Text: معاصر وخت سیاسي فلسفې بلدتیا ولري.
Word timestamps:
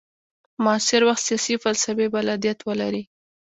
معاصر 0.65 1.01
وخت 1.09 1.23
سیاسي 1.27 1.55
فلسفې 1.63 2.05
بلدتیا 2.15 2.53
ولري. 2.67 3.03